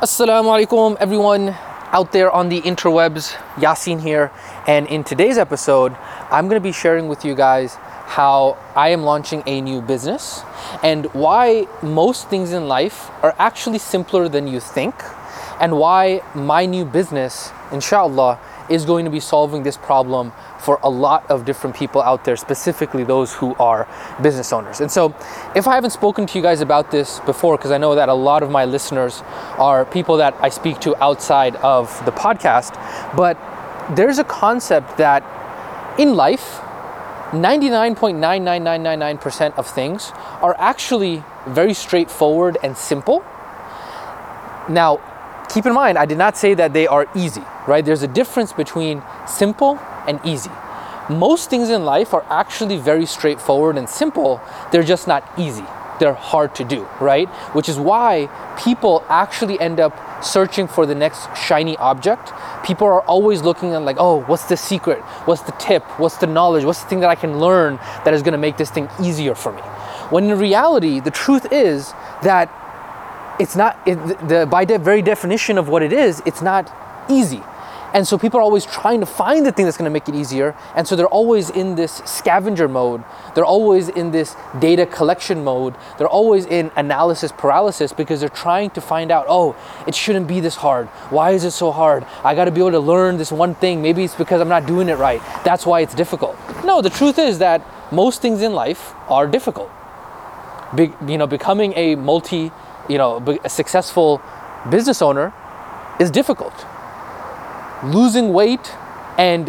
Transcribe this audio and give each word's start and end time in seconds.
Assalamu 0.00 0.48
alaikum, 0.48 0.96
everyone 0.98 1.54
out 1.92 2.10
there 2.10 2.30
on 2.30 2.48
the 2.48 2.62
interwebs. 2.62 3.34
Yasin 3.56 4.00
here, 4.00 4.32
and 4.66 4.86
in 4.86 5.04
today's 5.04 5.36
episode, 5.36 5.94
I'm 6.30 6.48
going 6.48 6.58
to 6.58 6.66
be 6.66 6.72
sharing 6.72 7.06
with 7.06 7.22
you 7.22 7.34
guys 7.34 7.74
how 8.06 8.56
I 8.74 8.88
am 8.88 9.02
launching 9.02 9.42
a 9.44 9.60
new 9.60 9.82
business 9.82 10.40
and 10.82 11.04
why 11.12 11.66
most 11.82 12.30
things 12.30 12.52
in 12.52 12.66
life 12.66 13.10
are 13.22 13.34
actually 13.38 13.76
simpler 13.76 14.26
than 14.26 14.46
you 14.46 14.58
think, 14.58 14.94
and 15.60 15.76
why 15.76 16.22
my 16.34 16.64
new 16.64 16.86
business, 16.86 17.50
inshallah, 17.70 18.38
is 18.70 18.84
going 18.84 19.04
to 19.04 19.10
be 19.10 19.20
solving 19.20 19.62
this 19.62 19.76
problem 19.76 20.32
for 20.58 20.78
a 20.82 20.88
lot 20.88 21.28
of 21.30 21.44
different 21.44 21.76
people 21.76 22.00
out 22.00 22.24
there, 22.24 22.36
specifically 22.36 23.04
those 23.04 23.34
who 23.34 23.54
are 23.56 23.88
business 24.22 24.52
owners. 24.52 24.80
And 24.80 24.90
so, 24.90 25.14
if 25.54 25.66
I 25.66 25.74
haven't 25.74 25.90
spoken 25.90 26.26
to 26.26 26.38
you 26.38 26.42
guys 26.42 26.60
about 26.60 26.90
this 26.90 27.20
before, 27.20 27.56
because 27.56 27.72
I 27.72 27.78
know 27.78 27.94
that 27.94 28.08
a 28.08 28.14
lot 28.14 28.42
of 28.42 28.50
my 28.50 28.64
listeners 28.64 29.22
are 29.58 29.84
people 29.84 30.16
that 30.18 30.34
I 30.40 30.48
speak 30.48 30.80
to 30.80 30.96
outside 31.02 31.56
of 31.56 32.04
the 32.04 32.12
podcast, 32.12 32.74
but 33.16 33.36
there's 33.96 34.18
a 34.18 34.24
concept 34.24 34.98
that 34.98 35.24
in 35.98 36.14
life, 36.14 36.60
99.99999% 37.32 39.56
of 39.56 39.66
things 39.66 40.12
are 40.40 40.54
actually 40.58 41.24
very 41.46 41.74
straightforward 41.74 42.58
and 42.62 42.76
simple. 42.76 43.24
Now, 44.68 45.00
keep 45.52 45.66
in 45.66 45.74
mind, 45.74 45.98
I 45.98 46.06
did 46.06 46.18
not 46.18 46.36
say 46.36 46.54
that 46.54 46.72
they 46.72 46.86
are 46.86 47.08
easy, 47.14 47.42
right? 47.66 47.84
There's 47.84 48.02
a 48.02 48.08
difference 48.08 48.52
between 48.52 49.02
simple 49.26 49.78
and 50.06 50.20
easy. 50.24 50.50
Most 51.08 51.50
things 51.50 51.70
in 51.70 51.84
life 51.84 52.14
are 52.14 52.24
actually 52.30 52.76
very 52.76 53.04
straightforward 53.04 53.76
and 53.76 53.88
simple, 53.88 54.40
they're 54.70 54.84
just 54.84 55.08
not 55.08 55.28
easy. 55.36 55.64
They're 55.98 56.14
hard 56.14 56.54
to 56.54 56.64
do, 56.64 56.88
right? 56.98 57.28
Which 57.52 57.68
is 57.68 57.78
why 57.78 58.30
people 58.58 59.04
actually 59.08 59.60
end 59.60 59.80
up 59.80 60.24
searching 60.24 60.66
for 60.66 60.86
the 60.86 60.94
next 60.94 61.28
shiny 61.36 61.76
object. 61.76 62.32
People 62.64 62.86
are 62.86 63.02
always 63.02 63.42
looking 63.42 63.74
at, 63.74 63.82
like, 63.82 63.96
oh, 63.98 64.20
what's 64.22 64.44
the 64.44 64.56
secret? 64.56 65.00
What's 65.26 65.42
the 65.42 65.52
tip? 65.52 65.84
What's 65.98 66.16
the 66.16 66.26
knowledge? 66.26 66.64
What's 66.64 66.82
the 66.82 66.88
thing 66.88 67.00
that 67.00 67.10
I 67.10 67.16
can 67.16 67.38
learn 67.38 67.76
that 68.04 68.14
is 68.14 68.22
gonna 68.22 68.38
make 68.38 68.56
this 68.56 68.70
thing 68.70 68.88
easier 69.02 69.34
for 69.34 69.52
me? 69.52 69.60
When 70.08 70.24
in 70.24 70.38
reality, 70.38 71.00
the 71.00 71.10
truth 71.10 71.52
is 71.52 71.92
that 72.22 72.48
it's 73.40 73.56
not, 73.56 73.78
it, 73.86 73.96
the, 74.28 74.46
by 74.50 74.64
the 74.64 74.78
very 74.78 75.02
definition 75.02 75.58
of 75.58 75.68
what 75.68 75.82
it 75.82 75.92
is, 75.92 76.22
it's 76.26 76.42
not 76.42 76.70
easy. 77.10 77.42
And 77.92 78.06
so 78.06 78.16
people 78.16 78.38
are 78.38 78.42
always 78.42 78.64
trying 78.64 79.00
to 79.00 79.06
find 79.06 79.44
the 79.44 79.50
thing 79.50 79.64
that's 79.64 79.76
going 79.76 79.88
to 79.88 79.92
make 79.92 80.08
it 80.08 80.14
easier. 80.14 80.54
And 80.76 80.86
so 80.86 80.94
they're 80.94 81.08
always 81.08 81.50
in 81.50 81.74
this 81.74 82.02
scavenger 82.04 82.68
mode. 82.68 83.02
They're 83.34 83.44
always 83.44 83.88
in 83.88 84.12
this 84.12 84.36
data 84.60 84.86
collection 84.86 85.42
mode. 85.42 85.74
They're 85.98 86.06
always 86.06 86.46
in 86.46 86.70
analysis 86.76 87.32
paralysis 87.32 87.92
because 87.92 88.20
they're 88.20 88.28
trying 88.28 88.70
to 88.70 88.80
find 88.80 89.10
out, 89.10 89.26
oh, 89.28 89.56
it 89.88 89.94
shouldn't 89.96 90.28
be 90.28 90.38
this 90.38 90.54
hard. 90.56 90.86
Why 91.10 91.32
is 91.32 91.42
it 91.42 91.50
so 91.50 91.72
hard? 91.72 92.06
I 92.22 92.36
got 92.36 92.44
to 92.44 92.52
be 92.52 92.60
able 92.60 92.70
to 92.72 92.80
learn 92.80 93.16
this 93.16 93.32
one 93.32 93.56
thing. 93.56 93.82
Maybe 93.82 94.04
it's 94.04 94.14
because 94.14 94.40
I'm 94.40 94.48
not 94.48 94.66
doing 94.66 94.88
it 94.88 94.98
right. 94.98 95.20
That's 95.44 95.66
why 95.66 95.80
it's 95.80 95.94
difficult. 95.94 96.36
No, 96.64 96.82
the 96.82 96.90
truth 96.90 97.18
is 97.18 97.38
that 97.38 97.60
most 97.90 98.22
things 98.22 98.40
in 98.40 98.52
life 98.52 98.94
are 99.08 99.26
difficult. 99.26 99.70
Be, 100.76 100.92
you 101.08 101.18
know, 101.18 101.26
becoming 101.26 101.72
a 101.74 101.96
multi, 101.96 102.52
you 102.90 102.98
know, 102.98 103.38
a 103.44 103.48
successful 103.48 104.20
business 104.68 105.00
owner 105.00 105.32
is 105.98 106.10
difficult 106.10 106.54
losing 107.82 108.32
weight 108.32 108.74
and 109.18 109.48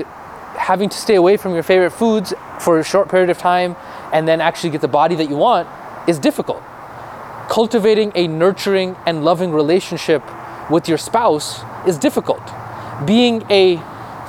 having 0.56 0.90
to 0.90 0.98
stay 0.98 1.16
away 1.16 1.38
from 1.38 1.54
your 1.54 1.64
favorite 1.64 1.92
foods 1.92 2.34
for 2.60 2.80
a 2.80 2.84
short 2.84 3.10
period 3.10 3.30
of 3.30 3.38
time 3.38 3.76
and 4.14 4.28
then 4.28 4.42
actually 4.42 4.70
get 4.70 4.82
the 4.82 4.88
body 4.88 5.16
that 5.16 5.30
you 5.30 5.36
want 5.36 5.68
is 6.08 6.20
difficult. 6.20 6.62
Cultivating 7.50 8.12
a 8.16 8.28
nurturing 8.28 8.96
and 9.06 9.26
loving 9.26 9.52
relationship 9.52 10.24
with 10.70 10.88
your 10.88 10.98
spouse 10.98 11.62
is 11.88 11.98
difficult. 11.98 12.42
Being 13.06 13.44
a 13.50 13.78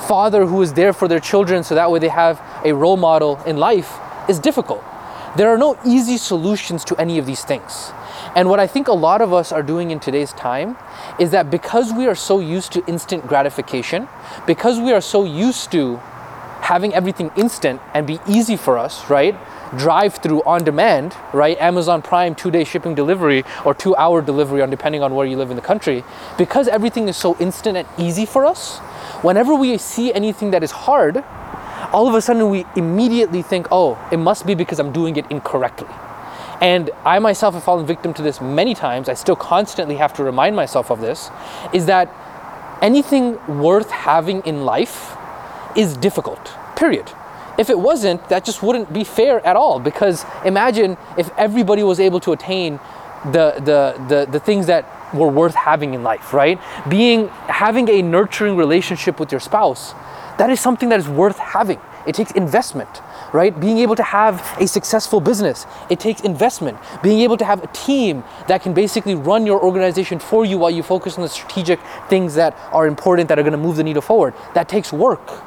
father 0.08 0.46
who 0.46 0.62
is 0.62 0.72
there 0.72 0.92
for 0.92 1.06
their 1.06 1.20
children 1.20 1.62
so 1.62 1.74
that 1.74 1.90
way 1.90 1.98
they 1.98 2.08
have 2.08 2.42
a 2.64 2.72
role 2.72 2.96
model 2.96 3.40
in 3.46 3.56
life 3.56 3.98
is 4.28 4.38
difficult. 4.38 4.82
There 5.36 5.48
are 5.48 5.58
no 5.58 5.78
easy 5.86 6.16
solutions 6.16 6.84
to 6.86 6.96
any 6.96 7.18
of 7.18 7.26
these 7.26 7.44
things. 7.44 7.92
And 8.34 8.48
what 8.48 8.58
I 8.58 8.66
think 8.66 8.88
a 8.88 8.94
lot 8.94 9.20
of 9.20 9.32
us 9.32 9.52
are 9.52 9.62
doing 9.62 9.90
in 9.90 10.00
today's 10.00 10.32
time 10.32 10.78
is 11.18 11.32
that 11.32 11.50
because 11.50 11.92
we 11.92 12.06
are 12.06 12.14
so 12.14 12.40
used 12.40 12.72
to 12.72 12.86
instant 12.86 13.26
gratification, 13.26 14.08
because 14.46 14.80
we 14.80 14.92
are 14.92 15.02
so 15.02 15.24
used 15.24 15.70
to 15.72 15.96
having 16.62 16.94
everything 16.94 17.30
instant 17.36 17.80
and 17.92 18.06
be 18.06 18.20
easy 18.26 18.56
for 18.56 18.78
us, 18.78 19.10
right? 19.10 19.36
Drive 19.76 20.14
through 20.16 20.42
on 20.44 20.64
demand, 20.64 21.14
right? 21.34 21.58
Amazon 21.58 22.00
Prime 22.00 22.34
two 22.34 22.50
day 22.50 22.64
shipping 22.64 22.94
delivery 22.94 23.44
or 23.64 23.74
two 23.74 23.94
hour 23.96 24.22
delivery 24.22 24.62
on 24.62 24.70
depending 24.70 25.02
on 25.02 25.14
where 25.14 25.26
you 25.26 25.36
live 25.36 25.50
in 25.50 25.56
the 25.56 25.62
country. 25.62 26.02
Because 26.38 26.68
everything 26.68 27.08
is 27.08 27.16
so 27.16 27.36
instant 27.38 27.76
and 27.76 27.88
easy 27.98 28.24
for 28.24 28.46
us, 28.46 28.78
whenever 29.20 29.54
we 29.54 29.76
see 29.76 30.12
anything 30.14 30.52
that 30.52 30.62
is 30.62 30.70
hard, 30.70 31.22
all 31.92 32.08
of 32.08 32.14
a 32.14 32.22
sudden 32.22 32.48
we 32.48 32.64
immediately 32.76 33.42
think, 33.42 33.66
oh, 33.70 33.98
it 34.10 34.18
must 34.18 34.46
be 34.46 34.54
because 34.54 34.78
I'm 34.78 34.92
doing 34.92 35.16
it 35.16 35.30
incorrectly. 35.30 35.88
And 36.62 36.90
I 37.04 37.18
myself 37.18 37.54
have 37.54 37.64
fallen 37.64 37.84
victim 37.84 38.14
to 38.14 38.22
this 38.22 38.40
many 38.40 38.72
times. 38.72 39.08
I 39.08 39.14
still 39.14 39.34
constantly 39.34 39.96
have 39.96 40.14
to 40.14 40.22
remind 40.22 40.54
myself 40.54 40.92
of 40.92 41.00
this 41.00 41.28
is 41.72 41.86
that 41.86 42.08
anything 42.80 43.36
worth 43.60 43.90
having 43.90 44.42
in 44.42 44.64
life 44.64 45.16
is 45.76 45.96
difficult, 45.96 46.52
period. 46.76 47.10
If 47.58 47.68
it 47.68 47.78
wasn't, 47.78 48.28
that 48.28 48.44
just 48.44 48.62
wouldn't 48.62 48.92
be 48.92 49.02
fair 49.02 49.44
at 49.44 49.56
all 49.56 49.80
because 49.80 50.24
imagine 50.44 50.96
if 51.18 51.30
everybody 51.36 51.82
was 51.82 51.98
able 51.98 52.20
to 52.20 52.32
attain 52.32 52.78
the, 53.24 53.54
the, 53.56 54.04
the, 54.08 54.28
the 54.30 54.38
things 54.40 54.66
that 54.66 54.86
were 55.12 55.28
worth 55.28 55.56
having 55.56 55.94
in 55.94 56.04
life, 56.04 56.32
right? 56.32 56.60
Being 56.88 57.26
having 57.48 57.88
a 57.88 58.02
nurturing 58.02 58.56
relationship 58.56 59.18
with 59.18 59.32
your 59.32 59.40
spouse, 59.40 59.94
that 60.38 60.48
is 60.48 60.60
something 60.60 60.90
that 60.90 61.00
is 61.00 61.08
worth 61.08 61.38
having. 61.38 61.80
It 62.06 62.14
takes 62.14 62.30
investment 62.32 63.02
right? 63.32 63.58
Being 63.58 63.78
able 63.78 63.96
to 63.96 64.02
have 64.02 64.56
a 64.60 64.66
successful 64.66 65.20
business, 65.20 65.66
it 65.90 65.98
takes 65.98 66.20
investment. 66.20 66.78
Being 67.02 67.20
able 67.20 67.36
to 67.38 67.44
have 67.44 67.62
a 67.62 67.66
team 67.68 68.24
that 68.48 68.62
can 68.62 68.74
basically 68.74 69.14
run 69.14 69.46
your 69.46 69.62
organization 69.62 70.18
for 70.18 70.44
you 70.44 70.58
while 70.58 70.70
you 70.70 70.82
focus 70.82 71.16
on 71.16 71.22
the 71.22 71.28
strategic 71.28 71.80
things 72.08 72.34
that 72.34 72.56
are 72.72 72.86
important 72.86 73.28
that 73.28 73.38
are 73.38 73.42
going 73.42 73.52
to 73.52 73.58
move 73.58 73.76
the 73.76 73.84
needle 73.84 74.02
forward, 74.02 74.34
that 74.54 74.68
takes 74.68 74.92
work. 74.92 75.42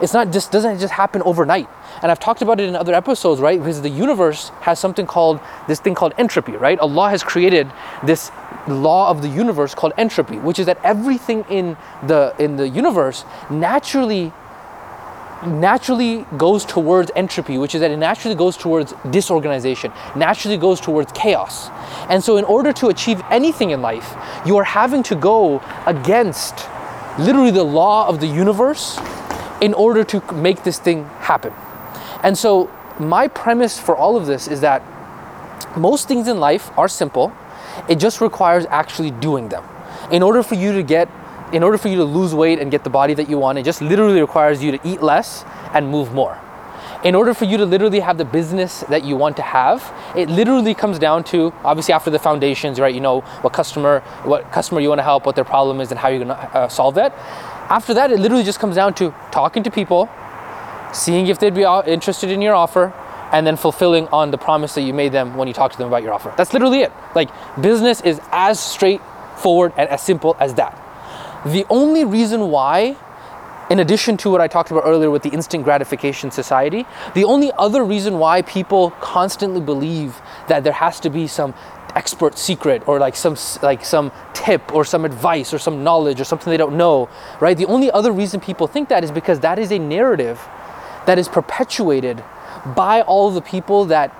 It's 0.00 0.14
not 0.14 0.32
just 0.32 0.50
doesn't 0.50 0.78
just 0.78 0.94
happen 0.94 1.22
overnight. 1.22 1.68
And 2.02 2.10
I've 2.10 2.20
talked 2.20 2.40
about 2.40 2.58
it 2.58 2.68
in 2.68 2.74
other 2.74 2.94
episodes, 2.94 3.40
right? 3.40 3.58
Because 3.58 3.82
the 3.82 3.90
universe 3.90 4.48
has 4.62 4.78
something 4.78 5.06
called 5.06 5.40
this 5.68 5.78
thing 5.78 5.94
called 5.94 6.14
entropy, 6.16 6.52
right? 6.52 6.78
Allah 6.78 7.10
has 7.10 7.22
created 7.22 7.70
this 8.02 8.30
law 8.66 9.10
of 9.10 9.20
the 9.20 9.28
universe 9.28 9.74
called 9.74 9.92
entropy, 9.98 10.38
which 10.38 10.58
is 10.58 10.66
that 10.66 10.78
everything 10.82 11.44
in 11.50 11.76
the 12.06 12.34
in 12.38 12.56
the 12.56 12.68
universe 12.68 13.24
naturally 13.50 14.32
naturally 15.46 16.26
goes 16.36 16.64
towards 16.64 17.10
entropy, 17.16 17.58
which 17.58 17.74
is 17.74 17.80
that 17.80 17.90
it 17.90 17.96
naturally 17.96 18.34
goes 18.34 18.56
towards 18.56 18.94
disorganization, 19.10 19.92
naturally 20.14 20.56
goes 20.56 20.80
towards 20.80 21.12
chaos. 21.12 21.68
And 22.08 22.22
so, 22.22 22.36
in 22.36 22.44
order 22.44 22.72
to 22.74 22.88
achieve 22.88 23.22
anything 23.30 23.70
in 23.70 23.80
life, 23.80 24.14
you 24.44 24.56
are 24.56 24.64
having 24.64 25.02
to 25.04 25.14
go 25.14 25.62
against 25.86 26.66
literally 27.18 27.50
the 27.50 27.64
law 27.64 28.08
of 28.08 28.20
the 28.20 28.26
universe 28.26 28.98
in 29.60 29.74
order 29.74 30.04
to 30.04 30.32
make 30.32 30.62
this 30.62 30.78
thing 30.78 31.04
happen. 31.20 31.52
And 32.22 32.36
so, 32.36 32.70
my 32.98 33.28
premise 33.28 33.78
for 33.78 33.96
all 33.96 34.16
of 34.16 34.26
this 34.26 34.46
is 34.46 34.60
that 34.60 34.82
most 35.76 36.08
things 36.08 36.28
in 36.28 36.38
life 36.38 36.70
are 36.78 36.88
simple, 36.88 37.32
it 37.88 37.96
just 37.96 38.20
requires 38.20 38.66
actually 38.66 39.10
doing 39.10 39.48
them. 39.48 39.64
In 40.10 40.22
order 40.22 40.42
for 40.42 40.54
you 40.54 40.72
to 40.72 40.82
get 40.82 41.08
in 41.52 41.62
order 41.62 41.78
for 41.78 41.88
you 41.88 41.96
to 41.96 42.04
lose 42.04 42.34
weight 42.34 42.58
and 42.58 42.70
get 42.70 42.84
the 42.84 42.90
body 42.90 43.14
that 43.14 43.28
you 43.28 43.38
want, 43.38 43.58
it 43.58 43.64
just 43.64 43.82
literally 43.82 44.20
requires 44.20 44.62
you 44.62 44.72
to 44.72 44.88
eat 44.88 45.02
less 45.02 45.44
and 45.72 45.88
move 45.88 46.12
more. 46.12 46.38
In 47.02 47.14
order 47.14 47.32
for 47.32 47.46
you 47.46 47.56
to 47.56 47.64
literally 47.64 48.00
have 48.00 48.18
the 48.18 48.26
business 48.26 48.80
that 48.90 49.04
you 49.04 49.16
want 49.16 49.36
to 49.36 49.42
have, 49.42 49.92
it 50.14 50.28
literally 50.28 50.74
comes 50.74 50.98
down 50.98 51.24
to 51.24 51.52
obviously 51.64 51.94
after 51.94 52.10
the 52.10 52.18
foundations, 52.18 52.78
right? 52.78 52.94
You 52.94 53.00
know 53.00 53.20
what 53.40 53.54
customer, 53.54 54.00
what 54.24 54.52
customer 54.52 54.80
you 54.80 54.90
want 54.90 54.98
to 54.98 55.02
help, 55.02 55.24
what 55.24 55.34
their 55.34 55.44
problem 55.44 55.80
is, 55.80 55.90
and 55.90 55.98
how 55.98 56.08
you're 56.08 56.24
gonna 56.24 56.34
uh, 56.34 56.68
solve 56.68 56.94
that. 56.96 57.14
After 57.70 57.94
that, 57.94 58.10
it 58.10 58.18
literally 58.18 58.44
just 58.44 58.58
comes 58.58 58.76
down 58.76 58.94
to 58.94 59.14
talking 59.30 59.62
to 59.62 59.70
people, 59.70 60.10
seeing 60.92 61.28
if 61.28 61.38
they'd 61.38 61.54
be 61.54 61.62
interested 61.86 62.30
in 62.30 62.42
your 62.42 62.54
offer, 62.54 62.92
and 63.32 63.46
then 63.46 63.56
fulfilling 63.56 64.06
on 64.08 64.30
the 64.30 64.38
promise 64.38 64.74
that 64.74 64.82
you 64.82 64.92
made 64.92 65.12
them 65.12 65.36
when 65.36 65.48
you 65.48 65.54
talk 65.54 65.72
to 65.72 65.78
them 65.78 65.88
about 65.88 66.02
your 66.02 66.12
offer. 66.12 66.34
That's 66.36 66.52
literally 66.52 66.80
it. 66.80 66.92
Like 67.14 67.30
business 67.60 68.00
is 68.02 68.20
as 68.30 68.60
straightforward 68.60 69.72
and 69.76 69.88
as 69.88 70.02
simple 70.02 70.36
as 70.38 70.54
that. 70.54 70.76
The 71.46 71.64
only 71.70 72.04
reason 72.04 72.50
why, 72.50 72.96
in 73.70 73.78
addition 73.78 74.16
to 74.18 74.30
what 74.30 74.42
I 74.42 74.48
talked 74.48 74.70
about 74.70 74.82
earlier 74.84 75.10
with 75.10 75.22
the 75.22 75.30
instant 75.30 75.64
gratification 75.64 76.30
society, 76.30 76.84
the 77.14 77.24
only 77.24 77.50
other 77.56 77.82
reason 77.82 78.18
why 78.18 78.42
people 78.42 78.90
constantly 79.00 79.60
believe 79.60 80.20
that 80.48 80.64
there 80.64 80.74
has 80.74 81.00
to 81.00 81.10
be 81.10 81.26
some 81.26 81.54
expert 81.96 82.38
secret 82.38 82.86
or 82.86 83.00
like 83.00 83.16
some 83.16 83.36
like 83.62 83.84
some 83.84 84.12
tip 84.32 84.72
or 84.72 84.84
some 84.84 85.04
advice 85.04 85.52
or 85.52 85.58
some 85.58 85.82
knowledge 85.82 86.20
or 86.20 86.24
something 86.24 86.50
they 86.50 86.56
don't 86.56 86.76
know, 86.76 87.08
right? 87.40 87.56
The 87.56 87.66
only 87.66 87.90
other 87.90 88.12
reason 88.12 88.38
people 88.38 88.66
think 88.66 88.88
that 88.90 89.02
is 89.02 89.10
because 89.10 89.40
that 89.40 89.58
is 89.58 89.72
a 89.72 89.78
narrative 89.78 90.40
that 91.06 91.18
is 91.18 91.28
perpetuated 91.28 92.22
by 92.76 93.00
all 93.02 93.30
the 93.30 93.40
people 93.40 93.86
that 93.86 94.14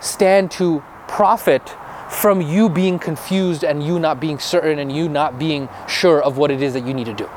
stand 0.00 0.50
to 0.52 0.82
profit 1.06 1.76
from 2.14 2.40
you 2.40 2.68
being 2.68 2.98
confused 2.98 3.64
and 3.64 3.82
you 3.82 3.98
not 3.98 4.20
being 4.20 4.38
certain 4.38 4.78
and 4.78 4.90
you 4.90 5.08
not 5.08 5.38
being 5.38 5.68
sure 5.88 6.22
of 6.22 6.38
what 6.38 6.50
it 6.50 6.62
is 6.62 6.72
that 6.72 6.86
you 6.86 6.94
need 6.94 7.06
to 7.06 7.14
do. 7.14 7.28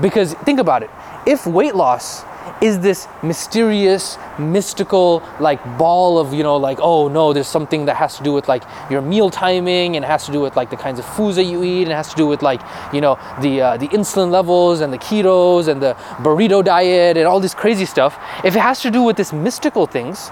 Because 0.00 0.34
think 0.34 0.60
about 0.60 0.82
it 0.82 0.90
if 1.26 1.46
weight 1.46 1.74
loss 1.74 2.24
is 2.62 2.80
this 2.80 3.06
mysterious, 3.22 4.16
mystical, 4.38 5.22
like 5.38 5.62
ball 5.76 6.18
of, 6.18 6.32
you 6.32 6.42
know, 6.42 6.56
like, 6.56 6.78
oh 6.80 7.06
no, 7.08 7.32
there's 7.32 7.46
something 7.46 7.84
that 7.84 7.96
has 7.96 8.16
to 8.16 8.22
do 8.22 8.32
with 8.32 8.48
like 8.48 8.62
your 8.90 9.02
meal 9.02 9.28
timing 9.28 9.96
and 9.96 10.04
has 10.04 10.24
to 10.24 10.32
do 10.32 10.40
with 10.40 10.56
like 10.56 10.70
the 10.70 10.76
kinds 10.76 10.98
of 10.98 11.04
foods 11.04 11.36
that 11.36 11.44
you 11.44 11.62
eat 11.62 11.82
and 11.82 11.92
has 11.92 12.08
to 12.08 12.16
do 12.16 12.26
with 12.26 12.42
like, 12.42 12.60
you 12.92 13.00
know, 13.00 13.18
the, 13.42 13.60
uh, 13.60 13.76
the 13.76 13.88
insulin 13.88 14.30
levels 14.30 14.80
and 14.80 14.92
the 14.92 14.98
ketos 14.98 15.68
and 15.68 15.82
the 15.82 15.94
burrito 16.24 16.64
diet 16.64 17.16
and 17.16 17.26
all 17.26 17.40
this 17.40 17.54
crazy 17.54 17.84
stuff. 17.84 18.18
If 18.42 18.56
it 18.56 18.60
has 18.60 18.80
to 18.80 18.90
do 18.90 19.02
with 19.02 19.16
this 19.16 19.32
mystical 19.32 19.86
things, 19.86 20.30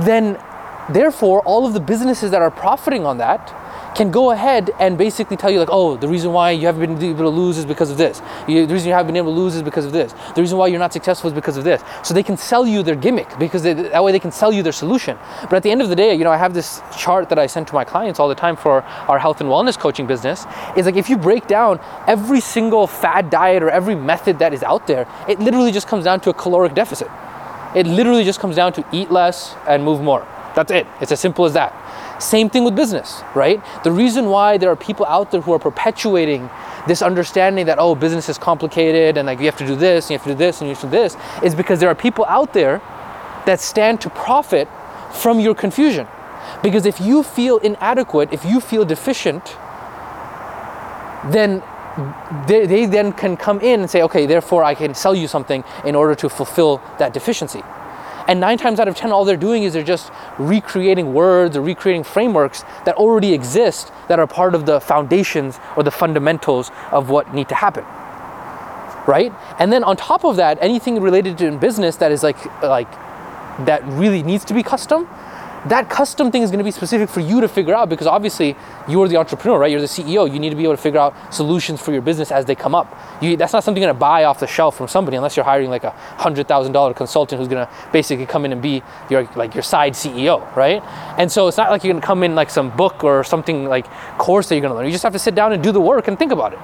then 0.00 0.38
therefore 0.90 1.40
all 1.42 1.66
of 1.66 1.74
the 1.74 1.80
businesses 1.80 2.30
that 2.30 2.42
are 2.42 2.50
profiting 2.50 3.04
on 3.04 3.18
that 3.18 3.54
can 3.98 4.10
go 4.12 4.30
ahead 4.30 4.70
and 4.78 4.96
basically 4.96 5.36
tell 5.36 5.50
you 5.50 5.58
like, 5.58 5.68
oh, 5.72 5.96
the 5.96 6.06
reason 6.06 6.32
why 6.32 6.52
you 6.52 6.66
haven't 6.66 7.00
been 7.00 7.10
able 7.10 7.24
to 7.24 7.28
lose 7.28 7.58
is 7.58 7.66
because 7.66 7.90
of 7.90 7.98
this. 7.98 8.20
The 8.46 8.64
reason 8.66 8.86
you 8.86 8.94
haven't 8.94 9.08
been 9.08 9.16
able 9.16 9.34
to 9.34 9.40
lose 9.40 9.56
is 9.56 9.62
because 9.62 9.84
of 9.84 9.90
this. 9.92 10.14
The 10.36 10.40
reason 10.40 10.56
why 10.56 10.68
you're 10.68 10.78
not 10.78 10.92
successful 10.92 11.28
is 11.28 11.34
because 11.34 11.56
of 11.56 11.64
this. 11.64 11.82
So 12.04 12.14
they 12.14 12.22
can 12.22 12.36
sell 12.36 12.64
you 12.64 12.84
their 12.84 12.94
gimmick 12.94 13.28
because 13.40 13.64
they, 13.64 13.72
that 13.72 14.04
way 14.04 14.12
they 14.12 14.20
can 14.20 14.30
sell 14.30 14.52
you 14.52 14.62
their 14.62 14.72
solution. 14.72 15.18
But 15.42 15.54
at 15.54 15.62
the 15.64 15.70
end 15.72 15.82
of 15.82 15.88
the 15.88 15.96
day, 15.96 16.14
you 16.14 16.22
know, 16.22 16.30
I 16.30 16.36
have 16.36 16.54
this 16.54 16.80
chart 16.96 17.28
that 17.30 17.40
I 17.40 17.46
send 17.46 17.66
to 17.68 17.74
my 17.74 17.84
clients 17.84 18.20
all 18.20 18.28
the 18.28 18.36
time 18.36 18.54
for 18.54 18.82
our 18.82 19.18
health 19.18 19.40
and 19.40 19.50
wellness 19.50 19.76
coaching 19.76 20.06
business. 20.06 20.46
Is 20.76 20.86
like 20.86 20.96
if 20.96 21.10
you 21.10 21.16
break 21.16 21.48
down 21.48 21.80
every 22.06 22.40
single 22.40 22.86
fad 22.86 23.30
diet 23.30 23.64
or 23.64 23.70
every 23.70 23.96
method 23.96 24.38
that 24.38 24.54
is 24.54 24.62
out 24.62 24.86
there, 24.86 25.08
it 25.28 25.40
literally 25.40 25.72
just 25.72 25.88
comes 25.88 26.04
down 26.04 26.20
to 26.20 26.30
a 26.30 26.34
caloric 26.34 26.74
deficit. 26.74 27.08
It 27.74 27.86
literally 27.86 28.24
just 28.24 28.38
comes 28.38 28.54
down 28.54 28.72
to 28.74 28.84
eat 28.92 29.10
less 29.10 29.56
and 29.66 29.84
move 29.84 30.00
more. 30.00 30.26
That's 30.58 30.72
it. 30.72 30.88
It's 31.00 31.12
as 31.12 31.20
simple 31.20 31.44
as 31.44 31.52
that. 31.52 31.72
Same 32.20 32.50
thing 32.50 32.64
with 32.64 32.74
business, 32.74 33.22
right? 33.32 33.62
The 33.84 33.92
reason 33.92 34.26
why 34.26 34.58
there 34.58 34.68
are 34.70 34.74
people 34.74 35.06
out 35.06 35.30
there 35.30 35.40
who 35.40 35.52
are 35.52 35.58
perpetuating 35.60 36.50
this 36.88 37.00
understanding 37.00 37.66
that, 37.66 37.78
oh, 37.78 37.94
business 37.94 38.28
is 38.28 38.38
complicated 38.38 39.16
and 39.16 39.26
like 39.26 39.38
you 39.38 39.44
have 39.44 39.56
to 39.58 39.66
do 39.66 39.76
this 39.76 40.06
and 40.06 40.10
you 40.10 40.18
have 40.18 40.24
to 40.24 40.30
do 40.30 40.34
this 40.34 40.60
and 40.60 40.68
you 40.68 40.74
have 40.74 40.80
to 40.80 40.88
do 40.88 40.90
this 40.90 41.16
is 41.44 41.54
because 41.54 41.78
there 41.78 41.88
are 41.88 41.94
people 41.94 42.24
out 42.24 42.54
there 42.54 42.82
that 43.46 43.60
stand 43.60 44.00
to 44.00 44.10
profit 44.10 44.66
from 45.12 45.38
your 45.38 45.54
confusion. 45.54 46.08
Because 46.60 46.86
if 46.86 47.00
you 47.00 47.22
feel 47.22 47.58
inadequate, 47.58 48.32
if 48.32 48.44
you 48.44 48.60
feel 48.60 48.84
deficient, 48.84 49.56
then 51.30 51.62
they, 52.48 52.66
they 52.66 52.86
then 52.86 53.12
can 53.12 53.36
come 53.36 53.60
in 53.60 53.78
and 53.78 53.88
say, 53.88 54.02
okay, 54.02 54.26
therefore 54.26 54.64
I 54.64 54.74
can 54.74 54.92
sell 54.92 55.14
you 55.14 55.28
something 55.28 55.62
in 55.84 55.94
order 55.94 56.16
to 56.16 56.28
fulfill 56.28 56.82
that 56.98 57.14
deficiency. 57.14 57.62
And 58.28 58.40
nine 58.40 58.58
times 58.58 58.78
out 58.78 58.88
of 58.88 58.94
10, 58.94 59.10
all 59.10 59.24
they're 59.24 59.38
doing 59.38 59.62
is 59.62 59.72
they're 59.72 59.82
just 59.82 60.12
recreating 60.38 61.14
words 61.14 61.56
or 61.56 61.62
recreating 61.62 62.04
frameworks 62.04 62.62
that 62.84 62.94
already 62.96 63.32
exist 63.32 63.90
that 64.08 64.18
are 64.18 64.26
part 64.26 64.54
of 64.54 64.66
the 64.66 64.80
foundations 64.80 65.58
or 65.76 65.82
the 65.82 65.90
fundamentals 65.90 66.70
of 66.92 67.08
what 67.08 67.32
need 67.34 67.48
to 67.48 67.54
happen. 67.54 67.84
Right? 69.06 69.32
And 69.58 69.72
then 69.72 69.82
on 69.82 69.96
top 69.96 70.24
of 70.24 70.36
that, 70.36 70.58
anything 70.60 71.00
related 71.00 71.38
to 71.38 71.46
in 71.46 71.58
business 71.58 71.96
that 71.96 72.12
is 72.12 72.22
like, 72.22 72.36
like, 72.62 72.90
that 73.64 73.82
really 73.86 74.22
needs 74.22 74.44
to 74.44 74.54
be 74.54 74.62
custom, 74.62 75.08
that 75.66 75.90
custom 75.90 76.30
thing 76.30 76.42
is 76.42 76.50
going 76.50 76.58
to 76.58 76.64
be 76.64 76.70
specific 76.70 77.08
for 77.08 77.20
you 77.20 77.40
to 77.40 77.48
figure 77.48 77.74
out 77.74 77.88
because 77.88 78.06
obviously 78.06 78.56
you're 78.88 79.08
the 79.08 79.16
entrepreneur, 79.16 79.58
right? 79.58 79.70
You're 79.70 79.80
the 79.80 79.86
CEO. 79.86 80.32
You 80.32 80.38
need 80.38 80.50
to 80.50 80.56
be 80.56 80.62
able 80.62 80.76
to 80.76 80.82
figure 80.82 81.00
out 81.00 81.14
solutions 81.34 81.80
for 81.80 81.92
your 81.92 82.00
business 82.00 82.30
as 82.30 82.44
they 82.44 82.54
come 82.54 82.74
up. 82.74 82.96
You, 83.20 83.36
that's 83.36 83.52
not 83.52 83.64
something 83.64 83.82
you're 83.82 83.88
going 83.88 83.96
to 83.96 84.00
buy 84.00 84.24
off 84.24 84.40
the 84.40 84.46
shelf 84.46 84.76
from 84.76 84.88
somebody 84.88 85.16
unless 85.16 85.36
you're 85.36 85.44
hiring 85.44 85.68
like 85.68 85.84
a 85.84 85.90
hundred 85.90 86.46
thousand 86.46 86.72
dollar 86.72 86.94
consultant 86.94 87.40
who's 87.40 87.48
going 87.48 87.66
to 87.66 87.72
basically 87.92 88.26
come 88.26 88.44
in 88.44 88.52
and 88.52 88.62
be 88.62 88.82
your 89.10 89.24
like 89.34 89.54
your 89.54 89.62
side 89.64 89.94
CEO, 89.94 90.54
right? 90.54 90.82
And 91.18 91.30
so 91.30 91.48
it's 91.48 91.56
not 91.56 91.70
like 91.70 91.82
you're 91.82 91.92
going 91.92 92.00
to 92.00 92.06
come 92.06 92.22
in 92.22 92.34
like 92.34 92.50
some 92.50 92.74
book 92.76 93.02
or 93.02 93.24
something 93.24 93.64
like 93.66 93.86
course 94.16 94.48
that 94.48 94.54
you're 94.54 94.62
going 94.62 94.72
to 94.72 94.76
learn. 94.76 94.86
You 94.86 94.92
just 94.92 95.04
have 95.04 95.12
to 95.12 95.18
sit 95.18 95.34
down 95.34 95.52
and 95.52 95.62
do 95.62 95.72
the 95.72 95.80
work 95.80 96.08
and 96.08 96.18
think 96.18 96.32
about 96.32 96.52
it. 96.52 96.58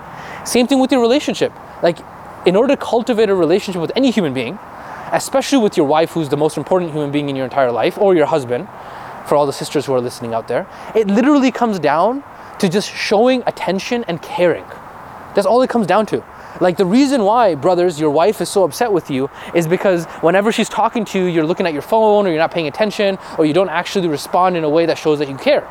Same 0.47 0.67
thing 0.67 0.79
with 0.79 0.93
your 0.93 1.01
relationship. 1.01 1.53
Like 1.83 1.99
in 2.47 2.57
order 2.57 2.77
to 2.77 2.81
cultivate 2.81 3.29
a 3.29 3.35
relationship 3.35 3.81
with 3.81 3.93
any 3.97 4.11
human 4.11 4.35
being, 4.35 4.59
especially 5.15 5.59
with 5.59 5.77
your 5.77 5.87
wife, 5.87 6.11
who's 6.11 6.29
the 6.29 6.37
most 6.37 6.57
important 6.57 6.93
human 6.93 7.11
being 7.11 7.29
in 7.29 7.37
your 7.37 7.45
entire 7.45 7.71
life, 7.71 7.97
or 7.99 8.15
your 8.15 8.27
husband, 8.27 8.69
for 9.27 9.37
all 9.37 9.47
the 9.47 9.53
sisters 9.53 9.87
who 9.87 9.95
are 9.95 10.01
listening 10.01 10.35
out 10.35 10.49
there, 10.49 10.67
it 10.95 11.07
literally 11.07 11.51
comes 11.51 11.79
down 11.79 12.23
to 12.59 12.69
just 12.69 12.91
showing 12.91 13.43
attention 13.47 14.05
and 14.09 14.21
caring. 14.21 14.65
That's 15.35 15.47
all 15.47 15.63
it 15.63 15.71
comes 15.71 15.87
down 15.87 16.07
to. 16.07 16.23
Like 16.61 16.77
the 16.77 16.87
reason 16.87 17.23
why, 17.25 17.55
brothers, 17.55 17.99
your 17.99 18.11
wife 18.11 18.41
is 18.41 18.49
so 18.49 18.65
upset 18.65 18.93
with 18.93 19.11
you 19.11 19.29
is 19.55 19.67
because 19.67 20.05
whenever 20.21 20.53
she's 20.53 20.69
talking 20.69 21.05
to 21.07 21.19
you, 21.19 21.25
you're 21.25 21.47
looking 21.47 21.67
at 21.67 21.73
your 21.73 21.83
phone 21.83 22.27
or 22.27 22.31
you're 22.31 22.39
not 22.39 22.53
paying 22.53 22.69
attention 22.69 23.19
or 23.39 23.45
you 23.45 23.53
don't 23.53 23.71
actually 23.71 24.07
respond 24.09 24.57
in 24.57 24.63
a 24.63 24.69
way 24.69 24.87
that 24.87 24.97
shows 24.97 25.19
that 25.19 25.29
you 25.29 25.37
care. 25.37 25.69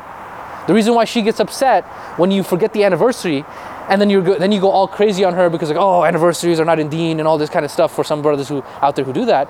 The 0.66 0.74
reason 0.74 0.94
why 0.94 1.04
she 1.04 1.22
gets 1.22 1.40
upset 1.40 1.84
when 2.18 2.30
you 2.30 2.42
forget 2.42 2.72
the 2.72 2.84
anniversary 2.84 3.44
and 3.88 4.00
then 4.00 4.08
you 4.08 4.22
go, 4.22 4.38
then 4.38 4.50
you 4.52 4.60
go 4.60 4.70
all 4.70 4.88
crazy 4.88 5.24
on 5.24 5.34
her 5.34 5.50
because 5.50 5.68
like 5.68 5.78
oh 5.78 6.04
anniversaries 6.04 6.58
are 6.58 6.64
not 6.64 6.78
in 6.78 6.88
deen 6.88 7.18
and 7.18 7.28
all 7.28 7.38
this 7.38 7.50
kind 7.50 7.64
of 7.64 7.70
stuff 7.70 7.94
for 7.94 8.04
some 8.04 8.22
brothers 8.22 8.48
who 8.48 8.62
out 8.80 8.96
there 8.96 9.04
who 9.04 9.12
do 9.12 9.26
that. 9.26 9.48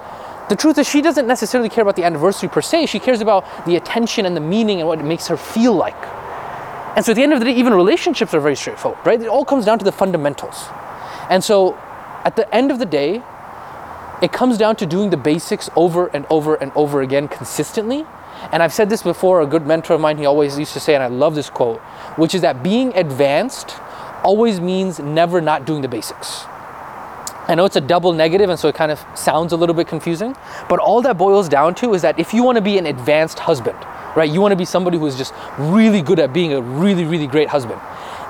The 0.48 0.56
truth 0.56 0.76
is 0.78 0.88
she 0.88 1.00
doesn't 1.00 1.26
necessarily 1.26 1.68
care 1.70 1.82
about 1.82 1.96
the 1.96 2.04
anniversary 2.04 2.48
per 2.48 2.60
se. 2.60 2.86
She 2.86 2.98
cares 2.98 3.20
about 3.20 3.44
the 3.64 3.76
attention 3.76 4.26
and 4.26 4.36
the 4.36 4.40
meaning 4.40 4.80
and 4.80 4.88
what 4.88 4.98
it 4.98 5.04
makes 5.04 5.28
her 5.28 5.36
feel 5.36 5.72
like. 5.72 5.96
And 6.96 7.04
so 7.04 7.12
at 7.12 7.16
the 7.16 7.22
end 7.22 7.32
of 7.32 7.38
the 7.38 7.46
day 7.46 7.54
even 7.54 7.74
relationships 7.74 8.34
are 8.34 8.40
very 8.40 8.56
straightforward 8.56 9.04
right? 9.06 9.20
It 9.20 9.28
all 9.28 9.44
comes 9.44 9.64
down 9.64 9.78
to 9.78 9.84
the 9.84 9.92
fundamentals. 9.92 10.66
And 11.30 11.42
so 11.42 11.74
at 12.24 12.36
the 12.36 12.52
end 12.54 12.70
of 12.70 12.78
the 12.78 12.86
day 12.86 13.22
it 14.22 14.32
comes 14.32 14.58
down 14.58 14.76
to 14.76 14.86
doing 14.86 15.10
the 15.10 15.16
basics 15.16 15.70
over 15.76 16.06
and 16.08 16.26
over 16.30 16.54
and 16.54 16.72
over 16.74 17.02
again 17.02 17.28
consistently. 17.28 18.06
And 18.52 18.62
I've 18.62 18.72
said 18.72 18.90
this 18.90 19.02
before, 19.02 19.40
a 19.40 19.46
good 19.46 19.66
mentor 19.66 19.94
of 19.94 20.00
mine, 20.00 20.18
he 20.18 20.26
always 20.26 20.58
used 20.58 20.72
to 20.74 20.80
say, 20.80 20.94
and 20.94 21.02
I 21.02 21.06
love 21.08 21.34
this 21.34 21.50
quote, 21.50 21.80
which 22.16 22.34
is 22.34 22.42
that 22.42 22.62
being 22.62 22.94
advanced 22.94 23.76
always 24.24 24.60
means 24.60 24.98
never 24.98 25.40
not 25.40 25.66
doing 25.66 25.82
the 25.82 25.88
basics. 25.88 26.46
I 27.46 27.54
know 27.54 27.66
it's 27.66 27.76
a 27.76 27.80
double 27.80 28.14
negative, 28.14 28.48
and 28.48 28.58
so 28.58 28.68
it 28.68 28.74
kind 28.74 28.90
of 28.90 29.04
sounds 29.14 29.52
a 29.52 29.56
little 29.56 29.74
bit 29.74 29.86
confusing, 29.86 30.34
but 30.68 30.78
all 30.78 31.02
that 31.02 31.18
boils 31.18 31.46
down 31.46 31.74
to 31.76 31.92
is 31.92 32.00
that 32.00 32.18
if 32.18 32.32
you 32.32 32.42
want 32.42 32.56
to 32.56 32.62
be 32.62 32.78
an 32.78 32.86
advanced 32.86 33.38
husband, 33.38 33.76
right, 34.16 34.30
you 34.30 34.40
want 34.40 34.52
to 34.52 34.56
be 34.56 34.64
somebody 34.64 34.96
who 34.96 35.06
is 35.06 35.16
just 35.16 35.34
really 35.58 36.00
good 36.00 36.18
at 36.18 36.32
being 36.32 36.54
a 36.54 36.62
really, 36.62 37.04
really 37.04 37.26
great 37.26 37.48
husband, 37.48 37.78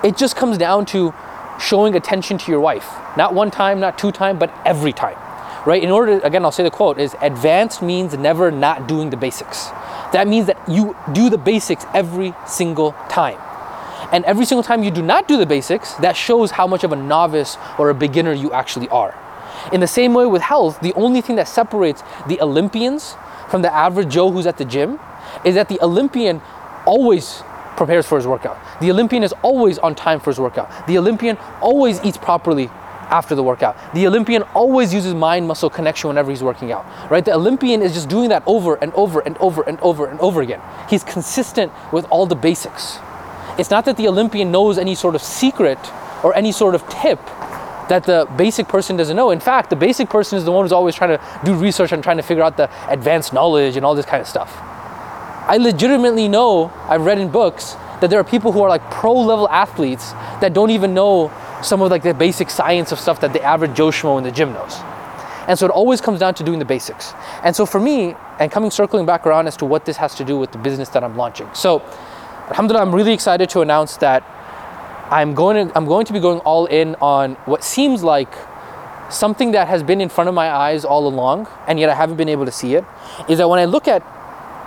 it 0.02 0.16
just 0.16 0.34
comes 0.34 0.58
down 0.58 0.84
to 0.86 1.14
showing 1.60 1.94
attention 1.94 2.38
to 2.38 2.50
your 2.50 2.60
wife. 2.60 2.90
Not 3.16 3.34
one 3.34 3.52
time, 3.52 3.78
not 3.78 3.96
two 3.96 4.10
time, 4.10 4.36
but 4.36 4.52
every 4.64 4.92
time. 4.92 5.16
Right? 5.64 5.82
In 5.82 5.92
order 5.92 6.18
to, 6.18 6.26
again, 6.26 6.44
I'll 6.44 6.52
say 6.52 6.64
the 6.64 6.70
quote 6.70 6.98
is 6.98 7.14
advanced 7.22 7.82
means 7.82 8.18
never 8.18 8.50
not 8.50 8.88
doing 8.88 9.10
the 9.10 9.16
basics. 9.16 9.66
That 10.12 10.26
means 10.26 10.46
that 10.46 10.58
you 10.68 10.96
do 11.12 11.30
the 11.30 11.38
basics 11.38 11.86
every 11.94 12.34
single 12.46 12.92
time. 13.08 13.38
And 14.12 14.24
every 14.24 14.44
single 14.44 14.62
time 14.62 14.82
you 14.82 14.90
do 14.90 15.02
not 15.02 15.28
do 15.28 15.36
the 15.36 15.46
basics, 15.46 15.94
that 15.94 16.16
shows 16.16 16.52
how 16.52 16.66
much 16.66 16.84
of 16.84 16.92
a 16.92 16.96
novice 16.96 17.56
or 17.78 17.90
a 17.90 17.94
beginner 17.94 18.32
you 18.32 18.52
actually 18.52 18.88
are. 18.88 19.14
In 19.72 19.80
the 19.80 19.86
same 19.86 20.14
way 20.14 20.26
with 20.26 20.42
health, 20.42 20.80
the 20.80 20.92
only 20.94 21.20
thing 21.20 21.36
that 21.36 21.48
separates 21.48 22.02
the 22.28 22.40
Olympians 22.40 23.16
from 23.48 23.62
the 23.62 23.72
average 23.72 24.08
Joe 24.08 24.30
who's 24.30 24.46
at 24.46 24.58
the 24.58 24.64
gym 24.64 24.98
is 25.44 25.54
that 25.54 25.68
the 25.68 25.82
Olympian 25.82 26.42
always 26.86 27.42
prepares 27.76 28.06
for 28.06 28.16
his 28.16 28.26
workout. 28.26 28.58
The 28.80 28.90
Olympian 28.90 29.22
is 29.22 29.32
always 29.42 29.78
on 29.78 29.94
time 29.94 30.20
for 30.20 30.30
his 30.30 30.38
workout. 30.38 30.86
The 30.86 30.98
Olympian 30.98 31.36
always 31.60 32.02
eats 32.04 32.18
properly 32.18 32.70
after 33.10 33.34
the 33.34 33.42
workout. 33.42 33.76
The 33.94 34.06
Olympian 34.06 34.42
always 34.54 34.92
uses 34.92 35.14
mind 35.14 35.46
muscle 35.46 35.70
connection 35.70 36.08
whenever 36.08 36.30
he's 36.30 36.42
working 36.42 36.72
out, 36.72 36.84
right? 37.10 37.24
The 37.24 37.34
Olympian 37.34 37.82
is 37.82 37.94
just 37.94 38.08
doing 38.08 38.28
that 38.30 38.42
over 38.46 38.76
and 38.76 38.92
over 38.94 39.20
and 39.20 39.36
over 39.38 39.62
and 39.62 39.78
over 39.80 40.06
and 40.06 40.20
over 40.20 40.42
again. 40.42 40.60
He's 40.88 41.04
consistent 41.04 41.72
with 41.92 42.06
all 42.10 42.26
the 42.26 42.36
basics. 42.36 42.98
It's 43.58 43.70
not 43.70 43.84
that 43.84 43.96
the 43.96 44.08
Olympian 44.08 44.50
knows 44.50 44.78
any 44.78 44.94
sort 44.94 45.14
of 45.14 45.22
secret 45.22 45.78
or 46.22 46.34
any 46.34 46.52
sort 46.52 46.74
of 46.74 46.88
tip 46.88 47.20
that 47.88 48.04
the 48.04 48.26
basic 48.36 48.66
person 48.66 48.96
doesn't 48.96 49.16
know. 49.16 49.30
In 49.30 49.40
fact, 49.40 49.70
the 49.70 49.76
basic 49.76 50.08
person 50.08 50.38
is 50.38 50.44
the 50.44 50.52
one 50.52 50.64
who's 50.64 50.72
always 50.72 50.94
trying 50.94 51.16
to 51.16 51.40
do 51.44 51.54
research 51.54 51.92
and 51.92 52.02
trying 52.02 52.16
to 52.16 52.22
figure 52.22 52.42
out 52.42 52.56
the 52.56 52.70
advanced 52.90 53.32
knowledge 53.32 53.76
and 53.76 53.84
all 53.84 53.94
this 53.94 54.06
kind 54.06 54.20
of 54.20 54.26
stuff. 54.26 54.56
I 55.46 55.58
legitimately 55.58 56.26
know, 56.26 56.72
I've 56.88 57.02
read 57.02 57.18
in 57.18 57.30
books, 57.30 57.76
that 58.00 58.08
there 58.08 58.18
are 58.18 58.24
people 58.24 58.52
who 58.52 58.62
are 58.62 58.68
like 58.68 58.90
pro 58.90 59.12
level 59.12 59.48
athletes 59.50 60.12
that 60.40 60.52
don't 60.54 60.70
even 60.70 60.94
know 60.94 61.30
some 61.62 61.82
of 61.82 61.90
like 61.90 62.02
the 62.02 62.14
basic 62.14 62.50
science 62.50 62.92
of 62.92 62.98
stuff 62.98 63.20
that 63.20 63.32
the 63.32 63.42
average 63.42 63.74
Joe 63.74 63.88
Schmo 63.88 64.18
in 64.18 64.24
the 64.24 64.32
gym 64.32 64.52
knows. 64.52 64.80
And 65.46 65.58
so 65.58 65.66
it 65.66 65.70
always 65.70 66.00
comes 66.00 66.20
down 66.20 66.34
to 66.34 66.44
doing 66.44 66.58
the 66.58 66.64
basics. 66.64 67.12
And 67.42 67.54
so 67.54 67.66
for 67.66 67.78
me, 67.78 68.14
and 68.38 68.50
coming 68.50 68.70
circling 68.70 69.04
back 69.04 69.26
around 69.26 69.46
as 69.46 69.56
to 69.58 69.66
what 69.66 69.84
this 69.84 69.98
has 69.98 70.14
to 70.16 70.24
do 70.24 70.38
with 70.38 70.52
the 70.52 70.58
business 70.58 70.88
that 70.90 71.04
I'm 71.04 71.16
launching. 71.16 71.48
So 71.52 71.82
Alhamdulillah, 72.48 72.84
I'm 72.84 72.94
really 72.94 73.14
excited 73.14 73.48
to 73.50 73.62
announce 73.62 73.96
that 73.98 74.22
I'm 75.10 75.34
going 75.34 75.66
to, 75.66 75.74
I'm 75.74 75.86
going 75.86 76.04
to 76.04 76.12
be 76.12 76.20
going 76.20 76.40
all 76.40 76.66
in 76.66 76.94
on 76.96 77.36
what 77.46 77.64
seems 77.64 78.02
like 78.02 78.28
something 79.08 79.52
that 79.52 79.66
has 79.68 79.82
been 79.82 79.98
in 80.02 80.10
front 80.10 80.28
of 80.28 80.34
my 80.34 80.50
eyes 80.50 80.84
all 80.84 81.08
along, 81.08 81.48
and 81.66 81.80
yet 81.80 81.88
I 81.88 81.94
haven't 81.94 82.16
been 82.16 82.28
able 82.28 82.44
to 82.44 82.52
see 82.52 82.74
it. 82.74 82.84
Is 83.30 83.38
that 83.38 83.48
when 83.48 83.58
I 83.58 83.64
look 83.64 83.88
at 83.88 84.02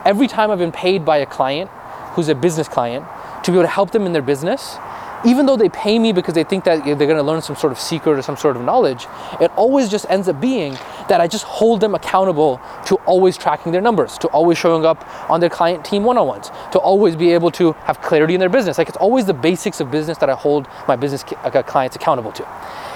every 0.06 0.28
time 0.28 0.50
I've 0.50 0.58
been 0.58 0.72
paid 0.72 1.06
by 1.06 1.18
a 1.18 1.28
client 1.28 1.70
who's 2.14 2.30
a 2.30 2.36
business 2.36 2.68
client 2.68 3.06
to 3.44 3.52
be 3.52 3.58
able 3.58 3.66
to 3.66 3.72
help 3.72 3.92
them 3.92 4.08
in 4.08 4.12
their 4.12 4.24
business, 4.24 4.78
even 5.26 5.46
though 5.46 5.58
they 5.58 5.70
pay 5.70 5.98
me 5.98 6.12
because 6.12 6.34
they 6.34 6.44
think 6.44 6.64
that 6.66 6.84
they're 6.86 6.96
going 6.96 7.16
to 7.16 7.24
learn 7.24 7.42
some 7.42 7.56
sort 7.56 7.72
of 7.72 7.80
secret 7.80 8.18
or 8.18 8.22
some 8.22 8.38
sort 8.38 8.56
of 8.56 8.64
knowledge, 8.64 9.08
it 9.42 9.52
always 9.56 9.90
just 9.90 10.06
ends 10.10 10.28
up 10.28 10.40
being 10.40 10.74
that 11.10 11.20
I 11.20 11.28
just 11.28 11.44
hold 11.44 11.82
them 11.82 11.96
accountable 11.96 12.62
to 12.86 12.96
always 13.06 13.38
tracking 13.38 13.72
their 13.72 13.82
numbers, 13.82 14.18
to 14.20 14.28
always 14.28 14.58
showing 14.58 14.86
up 14.86 15.08
on 15.30 15.40
their 15.40 15.50
client 15.50 15.84
team 15.84 16.04
one 16.04 16.18
on 16.18 16.28
ones, 16.28 16.50
to 16.72 16.80
always 16.80 17.16
be 17.16 17.32
able 17.32 17.52
to 17.52 17.72
have 17.74 18.02
clarity 18.02 18.34
in 18.36 18.40
their 18.40 18.50
business. 18.50 18.78
Like 18.78 18.90
it's 18.90 18.98
always 18.98 19.26
the 19.26 19.34
basics 19.34 19.80
of 19.80 19.90
business 19.90 20.18
that 20.20 20.30
I 20.30 20.34
hold 20.34 20.68
my 20.88 20.96
business 20.96 21.24
uh, 21.44 21.64
clients 21.64 21.96
accountable 21.96 22.32
to. 22.34 22.48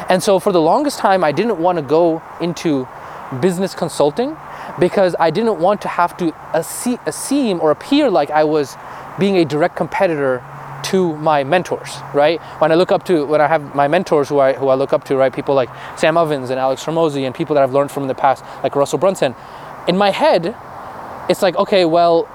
And 0.10 0.22
so 0.22 0.40
for 0.40 0.51
the 0.51 0.62
longest 0.62 1.00
time, 1.00 1.24
I 1.24 1.32
didn't 1.32 1.58
want 1.58 1.78
to 1.78 1.82
go 1.82 2.22
into 2.40 2.88
business 3.40 3.74
consulting 3.74 4.36
because 4.80 5.16
I 5.20 5.32
didn't 5.32 5.60
want 5.60 5.82
to 5.84 5.88
have 5.88 6.18
to 6.18 6.34
seem 7.12 7.62
or 7.62 7.72
appear 7.72 8.10
like 8.10 8.30
I 8.30 8.44
was 8.44 8.75
being 9.20 9.38
a 9.38 9.46
direct 9.46 9.75
competitor 9.75 10.44
to 10.85 11.15
my 11.17 11.43
mentors, 11.43 11.97
right? 12.13 12.41
When 12.59 12.71
I 12.71 12.75
look 12.75 12.91
up 12.91 13.05
to, 13.05 13.25
when 13.25 13.41
I 13.41 13.47
have 13.47 13.75
my 13.75 13.88
mentors 13.88 14.29
who 14.29 14.39
I, 14.39 14.53
who 14.53 14.69
I 14.69 14.75
look 14.75 14.93
up 14.93 15.03
to, 15.05 15.15
right? 15.15 15.33
People 15.33 15.55
like 15.55 15.69
Sam 15.97 16.17
Ovens 16.17 16.50
and 16.50 16.59
Alex 16.59 16.83
Hormozi 16.83 17.25
and 17.25 17.33
people 17.33 17.53
that 17.55 17.63
I've 17.63 17.73
learned 17.73 17.91
from 17.91 18.03
in 18.03 18.07
the 18.07 18.15
past, 18.15 18.43
like 18.63 18.75
Russell 18.75 19.00
Brunson. 19.00 19.35
In 19.88 19.97
my 19.97 20.11
head, 20.11 20.55
it's 21.29 21.41
like, 21.41 21.55
okay, 21.55 21.85
well, 21.85 22.27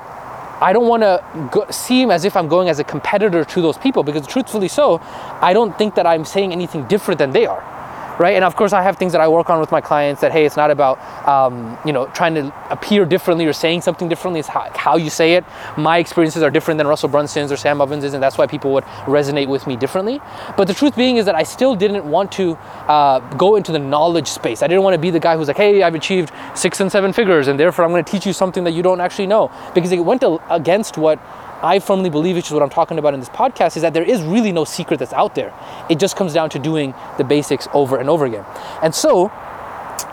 I 0.60 0.72
don't 0.72 0.88
want 0.88 1.02
to 1.02 1.72
seem 1.72 2.10
as 2.10 2.24
if 2.24 2.36
I'm 2.36 2.48
going 2.48 2.68
as 2.68 2.78
a 2.78 2.84
competitor 2.84 3.44
to 3.44 3.62
those 3.62 3.76
people 3.76 4.02
because 4.02 4.26
truthfully 4.26 4.68
so, 4.68 5.00
I 5.42 5.52
don't 5.52 5.76
think 5.76 5.94
that 5.96 6.06
I'm 6.06 6.24
saying 6.24 6.52
anything 6.52 6.84
different 6.86 7.18
than 7.18 7.32
they 7.32 7.46
are 7.46 7.75
right? 8.18 8.35
And 8.35 8.44
of 8.44 8.56
course, 8.56 8.73
I 8.73 8.82
have 8.82 8.96
things 8.96 9.12
that 9.12 9.20
I 9.20 9.28
work 9.28 9.50
on 9.50 9.61
with 9.61 9.70
my 9.70 9.80
clients 9.80 10.20
that, 10.20 10.32
hey, 10.32 10.44
it's 10.46 10.56
not 10.56 10.70
about, 10.70 10.99
um, 11.28 11.78
you 11.85 11.92
know, 11.92 12.06
trying 12.06 12.35
to 12.35 12.52
appear 12.70 13.04
differently 13.04 13.46
or 13.46 13.52
saying 13.52 13.82
something 13.82 14.08
differently. 14.08 14.40
It's 14.40 14.49
how, 14.49 14.70
how, 14.75 14.96
you 14.96 15.11
say 15.11 15.35
it. 15.35 15.44
My 15.76 15.99
experiences 15.99 16.42
are 16.42 16.50
different 16.50 16.78
than 16.78 16.87
Russell 16.87 17.08
Brunson's 17.08 17.52
or 17.52 17.56
Sam 17.56 17.80
Ovens's, 17.80 18.14
and 18.14 18.23
that's 18.23 18.38
why 18.38 18.46
people 18.46 18.73
would 18.73 18.85
resonate 19.04 19.49
with 19.49 19.66
me 19.66 19.76
differently. 19.76 20.20
But 20.56 20.66
the 20.66 20.75
truth 20.75 20.96
being 20.96 21.16
is 21.16 21.26
that 21.26 21.35
I 21.35 21.42
still 21.42 21.75
didn't 21.76 22.04
want 22.04 22.32
to 22.32 22.52
uh, 22.88 23.20
go 23.37 23.56
into 23.56 23.73
the 23.73 23.78
knowledge 23.78 24.28
space. 24.28 24.62
I 24.62 24.66
didn't 24.66 24.82
want 24.82 24.94
to 24.94 24.99
be 24.99 25.11
the 25.11 25.20
guy 25.20 25.37
who's 25.37 25.49
like, 25.49 25.56
hey, 25.56 25.82
I've 25.82 25.94
achieved 25.94 26.32
six 26.54 26.80
and 26.80 26.90
seven 26.90 27.12
figures, 27.12 27.49
and 27.49 27.61
therefore 27.61 27.85
I'm 27.85 27.90
going 27.90 28.04
to 28.04 28.11
teach 28.11 28.26
you 28.26 28.32
something 28.32 28.64
that 28.64 28.73
you 28.73 28.82
don't 28.82 29.00
actually 29.00 29.26
know. 29.26 29.50
Because 29.75 29.92
it 29.92 29.99
went 29.99 30.25
against 30.50 30.96
what 30.99 31.18
I 31.62 31.78
firmly 31.78 32.10
believe, 32.10 32.36
which 32.36 32.46
is 32.46 32.52
what 32.52 32.62
I'm 32.62 32.70
talking 32.70 32.98
about 32.98 33.14
in 33.14 33.20
this 33.20 33.28
podcast, 33.28 33.76
is 33.76 33.82
that 33.82 33.94
there 33.94 34.02
is 34.02 34.22
really 34.22 34.52
no 34.52 34.64
secret 34.64 34.98
that's 34.98 35.12
out 35.12 35.34
there. 35.34 35.54
It 35.88 35.98
just 35.98 36.16
comes 36.16 36.34
down 36.34 36.50
to 36.50 36.58
doing 36.58 36.94
the 37.18 37.25
basics 37.25 37.66
over 37.72 37.98
and 37.98 38.08
over 38.10 38.26
again. 38.26 38.44
And 38.82 38.94
so, 38.94 39.28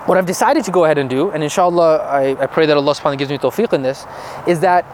what 0.05 0.17
I've 0.17 0.25
decided 0.25 0.63
to 0.65 0.71
go 0.71 0.85
ahead 0.85 0.97
and 0.97 1.09
do, 1.09 1.31
and 1.31 1.43
inshallah, 1.43 1.97
I, 1.97 2.41
I 2.41 2.47
pray 2.47 2.65
that 2.65 2.77
Allah 2.77 2.91
subhanahu 2.91 2.97
wa 2.97 3.01
ta'ala 3.01 3.17
gives 3.17 3.31
me 3.31 3.37
tawfiq 3.37 3.73
in 3.73 3.81
this, 3.81 4.05
is 4.47 4.59
that 4.61 4.85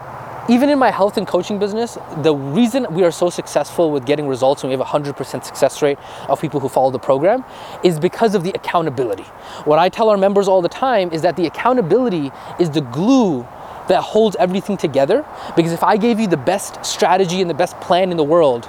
even 0.48 0.68
in 0.68 0.78
my 0.78 0.90
health 0.90 1.16
and 1.16 1.28
coaching 1.28 1.58
business, 1.58 1.96
the 2.22 2.34
reason 2.34 2.86
we 2.90 3.04
are 3.04 3.12
so 3.12 3.30
successful 3.30 3.92
with 3.92 4.04
getting 4.04 4.26
results 4.26 4.64
and 4.64 4.68
we 4.68 4.76
have 4.76 4.80
a 4.80 4.90
100% 4.90 5.44
success 5.44 5.82
rate 5.82 5.98
of 6.28 6.40
people 6.40 6.58
who 6.58 6.68
follow 6.68 6.90
the 6.90 6.98
program 6.98 7.44
is 7.84 8.00
because 8.00 8.34
of 8.34 8.42
the 8.42 8.50
accountability. 8.50 9.22
What 9.64 9.78
I 9.78 9.88
tell 9.88 10.08
our 10.08 10.16
members 10.16 10.48
all 10.48 10.60
the 10.60 10.68
time 10.68 11.12
is 11.12 11.22
that 11.22 11.36
the 11.36 11.46
accountability 11.46 12.32
is 12.58 12.70
the 12.70 12.80
glue 12.80 13.46
that 13.90 14.02
holds 14.02 14.36
everything 14.36 14.76
together. 14.76 15.26
Because 15.56 15.72
if 15.72 15.82
I 15.82 15.96
gave 15.96 16.20
you 16.20 16.28
the 16.28 16.36
best 16.36 16.84
strategy 16.84 17.40
and 17.40 17.50
the 17.50 17.54
best 17.54 17.78
plan 17.80 18.10
in 18.10 18.16
the 18.16 18.24
world, 18.24 18.68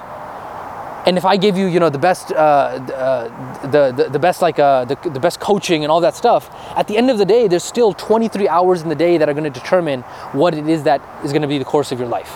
and 1.06 1.16
if 1.16 1.24
I 1.24 1.36
gave 1.36 1.56
you, 1.56 1.66
you 1.66 1.80
know, 1.80 1.90
the 1.90 1.98
best, 1.98 2.30
uh, 2.32 2.34
uh, 2.34 3.66
the, 3.70 3.92
the, 3.92 4.10
the 4.10 4.18
best 4.18 4.40
like 4.40 4.58
uh, 4.58 4.84
the, 4.84 4.96
the 5.10 5.18
best 5.18 5.40
coaching 5.40 5.84
and 5.84 5.90
all 5.90 6.00
that 6.00 6.14
stuff, 6.14 6.50
at 6.76 6.86
the 6.86 6.96
end 6.96 7.10
of 7.10 7.18
the 7.18 7.24
day, 7.24 7.48
there's 7.48 7.64
still 7.64 7.92
23 7.92 8.48
hours 8.48 8.82
in 8.82 8.88
the 8.88 8.94
day 8.94 9.16
that 9.18 9.28
are 9.28 9.34
going 9.34 9.50
to 9.52 9.60
determine 9.60 10.02
what 10.32 10.54
it 10.54 10.68
is 10.68 10.84
that 10.84 11.00
is 11.24 11.32
going 11.32 11.42
to 11.42 11.48
be 11.48 11.58
the 11.58 11.64
course 11.64 11.90
of 11.92 11.98
your 11.98 12.08
life. 12.08 12.32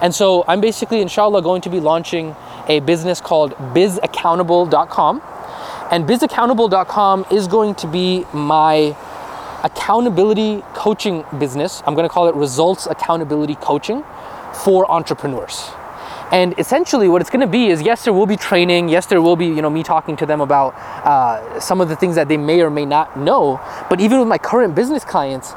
And 0.00 0.14
so 0.14 0.44
I'm 0.48 0.60
basically, 0.60 1.00
inshallah, 1.00 1.42
going 1.42 1.60
to 1.62 1.70
be 1.70 1.80
launching 1.80 2.34
a 2.68 2.80
business 2.80 3.20
called 3.20 3.52
bizaccountable.com. 3.74 5.22
And 5.90 6.04
bizaccountable.com 6.04 7.26
is 7.30 7.46
going 7.48 7.74
to 7.76 7.86
be 7.86 8.24
my 8.32 8.96
accountability 9.64 10.62
coaching 10.74 11.24
business. 11.38 11.82
I'm 11.86 11.94
going 11.94 12.08
to 12.08 12.12
call 12.12 12.28
it 12.28 12.34
results 12.34 12.86
accountability 12.86 13.56
coaching 13.56 14.04
for 14.52 14.90
entrepreneurs. 14.90 15.70
And 16.30 16.58
essentially, 16.58 17.08
what 17.08 17.22
it's 17.22 17.30
going 17.30 17.40
to 17.40 17.46
be 17.46 17.68
is 17.68 17.80
yes, 17.80 18.04
there 18.04 18.12
will 18.12 18.26
be 18.26 18.36
training. 18.36 18.88
Yes, 18.88 19.06
there 19.06 19.22
will 19.22 19.36
be 19.36 19.46
you 19.46 19.62
know 19.62 19.70
me 19.70 19.82
talking 19.82 20.16
to 20.16 20.26
them 20.26 20.40
about 20.40 20.74
uh, 21.04 21.58
some 21.58 21.80
of 21.80 21.88
the 21.88 21.96
things 21.96 22.16
that 22.16 22.28
they 22.28 22.36
may 22.36 22.60
or 22.60 22.70
may 22.70 22.84
not 22.84 23.18
know. 23.18 23.60
But 23.88 24.00
even 24.00 24.18
with 24.18 24.28
my 24.28 24.38
current 24.38 24.74
business 24.74 25.04
clients, 25.04 25.54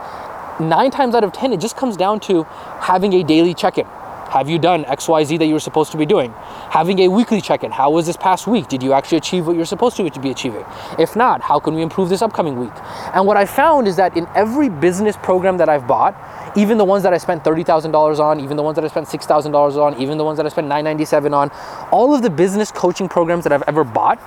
nine 0.60 0.92
times 0.92 1.14
out 1.14 1.26
of 1.26 1.34
ten, 1.34 1.52
it 1.52 1.60
just 1.60 1.76
comes 1.76 1.98
down 1.98 2.22
to 2.22 2.44
having 2.80 3.14
a 3.14 3.24
daily 3.24 3.54
check-in 3.54 3.88
have 4.32 4.50
you 4.50 4.58
done 4.58 4.86
XYZ 4.86 5.40
that 5.40 5.46
you 5.46 5.54
were 5.54 5.60
supposed 5.60 5.92
to 5.92 5.98
be 5.98 6.06
doing? 6.06 6.32
Having 6.70 7.00
a 7.00 7.10
weekly 7.10 7.42
check 7.42 7.66
in. 7.66 7.72
How 7.72 7.92
was 7.92 8.06
this 8.06 8.16
past 8.16 8.48
week? 8.48 8.70
Did 8.70 8.82
you 8.82 8.94
actually 8.94 9.18
achieve 9.18 9.46
what 9.46 9.58
you're 9.58 9.66
supposed 9.66 9.98
to 9.98 10.20
be 10.22 10.32
achieving? 10.32 10.64
If 10.98 11.18
not, 11.18 11.42
how 11.42 11.60
can 11.60 11.74
we 11.76 11.82
improve 11.82 12.08
this 12.08 12.22
upcoming 12.22 12.58
week? 12.58 12.72
And 13.14 13.28
what 13.28 13.36
I 13.36 13.46
found 13.46 13.90
is 13.90 13.98
that 13.98 14.16
in 14.16 14.26
every 14.34 14.70
business 14.70 15.18
program 15.18 15.58
that 15.58 15.68
I've 15.68 15.86
bought, 15.86 16.16
even 16.56 16.78
the 16.78 16.86
ones 16.86 17.04
that 17.04 17.14
I 17.14 17.18
spent 17.18 17.44
$30,000 17.44 18.20
on, 18.20 18.40
even 18.40 18.56
the 18.56 18.64
ones 18.64 18.76
that 18.76 18.86
I 18.86 18.88
spent 18.88 19.10
$6,000 19.10 19.76
on, 19.76 20.02
even 20.02 20.18
the 20.18 20.24
ones 20.24 20.38
that 20.38 20.46
I 20.46 20.50
spent 20.50 20.68
997 20.68 21.34
on, 21.34 21.52
all 21.92 22.16
of 22.16 22.22
the 22.22 22.30
business 22.30 22.72
coaching 22.72 23.10
programs 23.10 23.44
that 23.44 23.52
I've 23.52 23.64
ever 23.68 23.84
bought, 23.84 24.18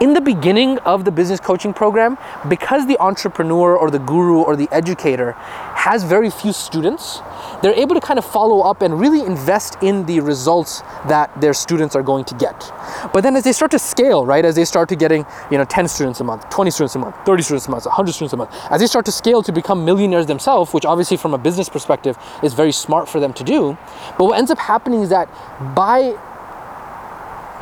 in 0.00 0.12
the 0.12 0.20
beginning 0.20 0.78
of 0.80 1.04
the 1.04 1.10
business 1.10 1.40
coaching 1.40 1.72
program, 1.72 2.18
because 2.48 2.86
the 2.86 2.98
entrepreneur 3.00 3.76
or 3.76 3.90
the 3.90 3.98
guru 3.98 4.42
or 4.42 4.56
the 4.56 4.68
educator 4.72 5.32
has 5.32 6.02
very 6.02 6.30
few 6.30 6.52
students, 6.52 7.20
they're 7.62 7.74
able 7.74 7.94
to 7.94 8.00
kind 8.00 8.18
of 8.18 8.24
follow 8.24 8.60
up 8.60 8.82
and 8.82 8.98
really 8.98 9.24
invest 9.24 9.76
in 9.82 10.04
the 10.06 10.20
results 10.20 10.80
that 11.08 11.30
their 11.40 11.54
students 11.54 11.94
are 11.94 12.02
going 12.02 12.24
to 12.24 12.34
get. 12.34 12.72
But 13.12 13.22
then 13.22 13.36
as 13.36 13.44
they 13.44 13.52
start 13.52 13.70
to 13.72 13.78
scale, 13.78 14.26
right, 14.26 14.44
as 14.44 14.56
they 14.56 14.64
start 14.64 14.88
to 14.88 14.96
getting, 14.96 15.24
you 15.50 15.58
know, 15.58 15.64
10 15.64 15.88
students 15.88 16.20
a 16.20 16.24
month, 16.24 16.48
20 16.50 16.70
students 16.70 16.94
a 16.94 16.98
month, 16.98 17.16
30 17.24 17.42
students 17.42 17.66
a 17.66 17.70
month, 17.70 17.86
100 17.86 18.12
students 18.12 18.32
a 18.32 18.36
month, 18.36 18.50
as 18.70 18.80
they 18.80 18.86
start 18.86 19.04
to 19.04 19.12
scale 19.12 19.42
to 19.42 19.52
become 19.52 19.84
millionaires 19.84 20.26
themselves, 20.26 20.72
which 20.72 20.84
obviously 20.84 21.16
from 21.16 21.34
a 21.34 21.38
business 21.38 21.68
perspective 21.68 22.18
is 22.42 22.54
very 22.54 22.72
smart 22.72 23.08
for 23.08 23.20
them 23.20 23.32
to 23.32 23.44
do, 23.44 23.76
but 24.18 24.24
what 24.24 24.38
ends 24.38 24.50
up 24.50 24.58
happening 24.58 25.02
is 25.02 25.10
that 25.10 25.28
by 25.74 26.16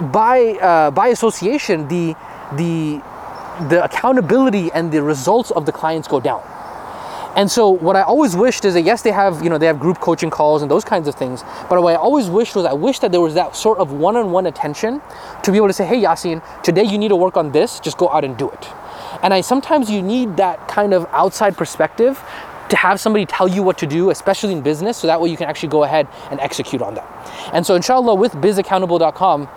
by 0.01 0.53
uh, 0.61 0.91
by 0.91 1.09
association, 1.09 1.89
the 1.89 2.15
the 2.57 3.03
the 3.69 3.85
accountability 3.85 4.71
and 4.73 4.91
the 4.91 5.03
results 5.03 5.51
of 5.51 5.67
the 5.67 5.73
clients 5.73 6.09
go 6.09 6.21
down. 6.21 6.43
And 7.35 7.51
so 7.51 7.71
what 7.71 7.97
I 7.97 8.03
always 8.03 8.37
wished 8.37 8.65
is 8.67 8.75
that 8.75 8.83
yes, 8.83 9.03
they 9.03 9.13
have 9.13 9.43
you 9.43 9.49
know 9.49 9.59
they 9.59 9.67
have 9.67 9.81
group 9.81 10.01
coaching 10.01 10.31
calls 10.31 10.63
and 10.63 10.71
those 10.71 10.85
kinds 10.85 11.09
of 11.09 11.15
things. 11.15 11.43
But 11.69 11.83
what 11.83 11.95
I 11.95 11.97
always 11.97 12.29
wished 12.29 12.55
was 12.55 12.67
I 12.67 12.75
wish 12.75 12.99
that 12.99 13.11
there 13.11 13.21
was 13.21 13.35
that 13.35 13.57
sort 13.57 13.79
of 13.79 13.93
one-on-one 13.93 14.47
attention 14.47 15.01
to 15.43 15.51
be 15.51 15.57
able 15.57 15.69
to 15.69 15.73
say, 15.73 15.87
hey 15.87 16.03
Yasin, 16.03 16.43
today 16.63 16.85
you 16.85 16.99
need 16.99 17.09
to 17.09 17.17
work 17.17 17.37
on 17.37 17.53
this. 17.53 17.81
Just 17.81 17.97
go 17.97 18.09
out 18.11 18.25
and 18.25 18.37
do 18.37 18.51
it. 18.51 18.69
And 19.23 19.33
I 19.33 19.41
sometimes 19.41 19.91
you 19.91 20.03
need 20.03 20.37
that 20.37 20.69
kind 20.69 20.93
of 20.93 21.07
outside 21.11 21.57
perspective 21.57 22.23
to 22.69 22.77
have 22.77 23.01
somebody 23.01 23.27
tell 23.27 23.49
you 23.49 23.63
what 23.63 23.79
to 23.79 23.87
do, 23.87 24.11
especially 24.11 24.53
in 24.53 24.63
business, 24.63 24.97
so 24.97 25.07
that 25.07 25.21
way 25.21 25.29
you 25.29 25.37
can 25.37 25.49
actually 25.49 25.69
go 25.69 25.85
ahead 25.85 26.09
and 26.31 26.41
execute 26.41 26.81
on 26.81 26.95
that. 26.95 27.07
And 27.53 27.67
so 27.67 27.75
inshallah 27.75 28.15
with 28.15 28.33
bizaccountable.com, 28.33 29.49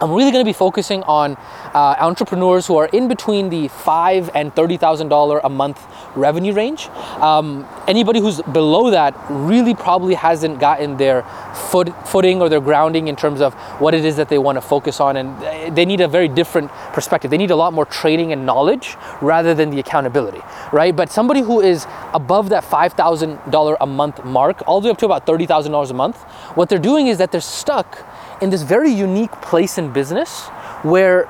I'm 0.00 0.12
really 0.12 0.30
going 0.30 0.44
to 0.44 0.48
be 0.48 0.52
focusing 0.52 1.02
on 1.04 1.36
uh, 1.74 1.96
entrepreneurs 1.98 2.66
who 2.66 2.76
are 2.76 2.86
in 2.86 3.08
between 3.08 3.48
the 3.48 3.68
five 3.68 4.30
and 4.34 4.54
thirty 4.54 4.76
thousand 4.76 5.08
dollar 5.08 5.40
a 5.42 5.48
month 5.48 5.82
revenue 6.14 6.52
range. 6.52 6.88
Um, 7.20 7.66
anybody 7.88 8.20
who's 8.20 8.42
below 8.42 8.90
that 8.90 9.14
really 9.30 9.74
probably 9.74 10.14
hasn't 10.14 10.60
gotten 10.60 10.98
their 10.98 11.22
foot, 11.70 11.88
footing 12.06 12.42
or 12.42 12.48
their 12.48 12.60
grounding 12.60 13.08
in 13.08 13.16
terms 13.16 13.40
of 13.40 13.54
what 13.80 13.94
it 13.94 14.04
is 14.04 14.16
that 14.16 14.28
they 14.28 14.38
want 14.38 14.56
to 14.56 14.60
focus 14.60 15.00
on, 15.00 15.16
and 15.16 15.74
they 15.74 15.86
need 15.86 16.00
a 16.02 16.08
very 16.08 16.28
different 16.28 16.70
perspective. 16.92 17.30
They 17.30 17.38
need 17.38 17.50
a 17.50 17.56
lot 17.56 17.72
more 17.72 17.86
training 17.86 18.32
and 18.32 18.44
knowledge 18.44 18.96
rather 19.22 19.54
than 19.54 19.70
the 19.70 19.80
accountability, 19.80 20.42
right? 20.72 20.94
But 20.94 21.10
somebody 21.10 21.40
who 21.40 21.60
is 21.60 21.86
above 22.12 22.50
that 22.50 22.64
five 22.64 22.92
thousand 22.92 23.38
dollar 23.50 23.76
a 23.80 23.86
month 23.86 24.24
mark, 24.24 24.62
all 24.66 24.80
the 24.82 24.88
way 24.88 24.90
up 24.90 24.98
to 24.98 25.06
about 25.06 25.24
thirty 25.24 25.46
thousand 25.46 25.72
dollars 25.72 25.90
a 25.90 25.94
month, 25.94 26.22
what 26.54 26.68
they're 26.68 26.78
doing 26.78 27.06
is 27.06 27.16
that 27.18 27.32
they're 27.32 27.40
stuck 27.40 28.04
in 28.40 28.50
this 28.50 28.62
very 28.62 28.90
unique 28.90 29.32
place 29.42 29.78
in 29.78 29.92
business 29.92 30.46
where 30.82 31.28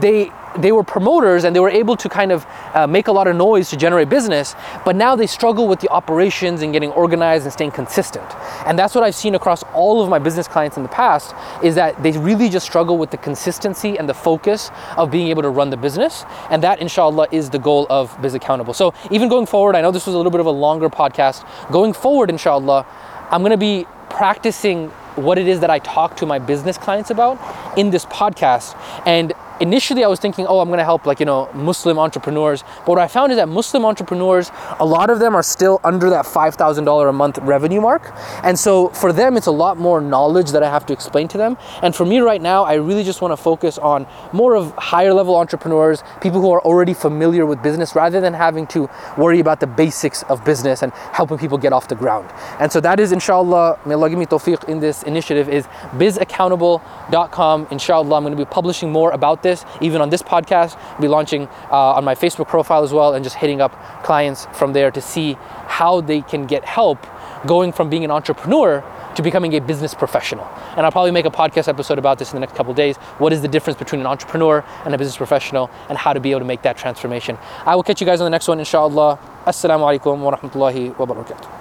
they 0.00 0.32
they 0.58 0.72
were 0.72 0.82
promoters 0.82 1.44
and 1.44 1.54
they 1.54 1.60
were 1.60 1.70
able 1.70 1.96
to 1.96 2.08
kind 2.08 2.32
of 2.32 2.46
uh, 2.74 2.86
make 2.86 3.08
a 3.08 3.12
lot 3.12 3.26
of 3.26 3.36
noise 3.36 3.70
to 3.70 3.76
generate 3.76 4.08
business, 4.08 4.54
but 4.84 4.96
now 4.96 5.16
they 5.16 5.26
struggle 5.26 5.68
with 5.68 5.80
the 5.80 5.88
operations 5.90 6.62
and 6.62 6.72
getting 6.72 6.90
organized 6.92 7.44
and 7.44 7.52
staying 7.52 7.70
consistent. 7.70 8.24
And 8.66 8.78
that's 8.78 8.94
what 8.94 9.04
I've 9.04 9.14
seen 9.14 9.34
across 9.34 9.62
all 9.74 10.02
of 10.02 10.08
my 10.08 10.18
business 10.18 10.48
clients 10.48 10.76
in 10.76 10.82
the 10.82 10.88
past 10.88 11.34
is 11.62 11.74
that 11.74 12.02
they 12.02 12.12
really 12.12 12.48
just 12.48 12.66
struggle 12.66 12.98
with 12.98 13.10
the 13.10 13.16
consistency 13.16 13.98
and 13.98 14.08
the 14.08 14.14
focus 14.14 14.70
of 14.96 15.10
being 15.10 15.28
able 15.28 15.42
to 15.42 15.50
run 15.50 15.70
the 15.70 15.76
business. 15.76 16.24
And 16.50 16.62
that, 16.62 16.80
inshallah, 16.80 17.28
is 17.30 17.50
the 17.50 17.58
goal 17.58 17.86
of 17.90 18.16
Biz 18.22 18.34
Accountable. 18.34 18.74
So 18.74 18.94
even 19.10 19.28
going 19.28 19.46
forward, 19.46 19.76
I 19.76 19.80
know 19.80 19.90
this 19.90 20.06
was 20.06 20.14
a 20.14 20.18
little 20.18 20.32
bit 20.32 20.40
of 20.40 20.46
a 20.46 20.50
longer 20.50 20.88
podcast. 20.88 21.46
Going 21.70 21.92
forward, 21.92 22.30
inshallah, 22.30 22.86
I'm 23.30 23.42
to 23.46 23.56
be 23.56 23.86
practicing 24.08 24.90
what 25.16 25.38
it 25.38 25.48
is 25.48 25.60
that 25.60 25.70
I 25.70 25.78
talk 25.80 26.16
to 26.16 26.26
my 26.26 26.38
business 26.38 26.78
clients 26.78 27.10
about 27.10 27.38
in 27.78 27.90
this 27.90 28.06
podcast. 28.06 28.76
And 29.06 29.32
initially 29.60 30.04
I 30.04 30.08
was 30.08 30.20
thinking, 30.20 30.46
oh, 30.46 30.60
I'm 30.60 30.68
gonna 30.68 30.84
help 30.84 31.06
like, 31.06 31.20
you 31.20 31.26
know, 31.26 31.48
Muslim 31.54 31.98
entrepreneurs. 31.98 32.62
But 32.80 32.88
what 32.88 32.98
I 32.98 33.08
found 33.08 33.32
is 33.32 33.36
that 33.36 33.48
Muslim 33.48 33.84
entrepreneurs, 33.84 34.50
a 34.78 34.84
lot 34.84 35.10
of 35.10 35.18
them 35.18 35.34
are 35.34 35.42
still 35.42 35.80
under 35.84 36.10
that 36.10 36.24
$5,000 36.26 37.08
a 37.08 37.12
month 37.12 37.38
revenue 37.38 37.80
mark. 37.80 38.12
And 38.42 38.58
so 38.58 38.88
for 38.88 39.12
them, 39.12 39.36
it's 39.36 39.46
a 39.46 39.52
lot 39.52 39.78
more 39.78 40.00
knowledge 40.00 40.50
that 40.50 40.62
I 40.62 40.70
have 40.70 40.86
to 40.86 40.92
explain 40.92 41.28
to 41.28 41.38
them. 41.38 41.56
And 41.82 41.94
for 41.94 42.04
me 42.04 42.18
right 42.18 42.40
now, 42.40 42.64
I 42.64 42.74
really 42.74 43.04
just 43.04 43.22
wanna 43.22 43.36
focus 43.36 43.78
on 43.78 44.06
more 44.32 44.54
of 44.54 44.72
higher 44.76 45.14
level 45.14 45.36
entrepreneurs, 45.36 46.02
people 46.20 46.40
who 46.40 46.50
are 46.50 46.60
already 46.62 46.94
familiar 46.94 47.46
with 47.46 47.62
business 47.62 47.94
rather 47.94 48.20
than 48.20 48.34
having 48.34 48.66
to 48.68 48.88
worry 49.16 49.40
about 49.40 49.60
the 49.60 49.66
basics 49.66 50.22
of 50.24 50.44
business 50.44 50.82
and 50.82 50.92
helping 50.92 51.38
people 51.38 51.58
get 51.58 51.72
off 51.72 51.88
the 51.88 51.94
ground. 51.94 52.28
And 52.60 52.70
so 52.70 52.80
that 52.80 53.00
is 53.00 53.12
inshallah, 53.12 53.78
may 53.86 53.94
Allah 53.94 54.10
give 54.10 54.18
me 54.18 54.26
tawfiq 54.26 54.68
in 54.68 54.80
this 54.80 55.02
initiative 55.04 55.48
is 55.48 55.66
bizaccountable.com. 55.92 57.68
Inshallah, 57.70 58.16
I'm 58.16 58.22
gonna 58.24 58.36
be 58.36 58.44
publishing 58.44 58.90
more 58.90 59.10
about 59.12 59.42
this, 59.46 59.64
even 59.80 60.00
on 60.00 60.10
this 60.10 60.22
podcast. 60.22 60.76
I'll 60.76 61.00
be 61.00 61.08
launching 61.08 61.48
uh, 61.70 61.98
on 61.98 62.04
my 62.04 62.14
Facebook 62.14 62.48
profile 62.48 62.82
as 62.82 62.92
well 62.92 63.14
and 63.14 63.24
just 63.24 63.36
hitting 63.36 63.60
up 63.60 63.72
clients 64.04 64.46
from 64.52 64.72
there 64.72 64.90
to 64.90 65.00
see 65.00 65.36
how 65.78 66.00
they 66.00 66.20
can 66.20 66.46
get 66.46 66.64
help 66.64 66.98
going 67.46 67.72
from 67.72 67.88
being 67.88 68.04
an 68.04 68.10
entrepreneur 68.10 68.82
to 69.16 69.22
becoming 69.22 69.54
a 69.54 69.60
business 69.60 69.94
professional. 69.94 70.46
And 70.76 70.84
I'll 70.84 70.92
probably 70.92 71.10
make 71.10 71.24
a 71.24 71.30
podcast 71.30 71.68
episode 71.68 71.98
about 71.98 72.18
this 72.18 72.32
in 72.32 72.36
the 72.36 72.40
next 72.40 72.54
couple 72.54 72.74
days. 72.74 72.96
What 73.18 73.32
is 73.32 73.40
the 73.40 73.48
difference 73.48 73.78
between 73.78 74.00
an 74.00 74.06
entrepreneur 74.06 74.64
and 74.84 74.94
a 74.94 74.98
business 74.98 75.16
professional 75.16 75.70
and 75.88 75.96
how 75.96 76.12
to 76.12 76.20
be 76.20 76.30
able 76.30 76.40
to 76.40 76.46
make 76.46 76.62
that 76.62 76.76
transformation. 76.76 77.38
I 77.64 77.74
will 77.76 77.82
catch 77.82 78.00
you 78.00 78.06
guys 78.06 78.20
on 78.20 78.26
the 78.26 78.30
next 78.30 78.48
one, 78.48 78.58
inshallah. 78.58 79.18
Assalamu 79.46 79.84
alaikum 79.88 80.18
wa 80.18 80.36
rahmatullahi 80.36 80.96
wa 80.98 81.06
barakatuh. 81.06 81.55